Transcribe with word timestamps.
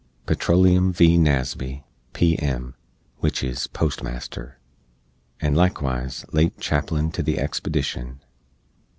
PETROLEUM 0.25 0.91
V. 0.93 1.15
NASBY, 1.15 1.83
P.M. 2.13 2.73
(wich 3.21 3.43
is 3.43 3.67
Postmaster), 3.67 4.57
and 5.39 5.55
likewise 5.55 6.25
late 6.31 6.57
Chaplain 6.59 7.11
to 7.11 7.21
the 7.21 7.35
expedishn. 7.35 8.17